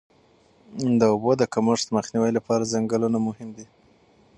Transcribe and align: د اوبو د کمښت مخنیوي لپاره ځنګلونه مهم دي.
د 0.99 1.01
اوبو 1.13 1.31
د 1.37 1.43
کمښت 1.53 1.87
مخنیوي 1.97 2.31
لپاره 2.37 2.69
ځنګلونه 2.73 3.17
مهم 3.27 3.49
دي. 3.57 3.65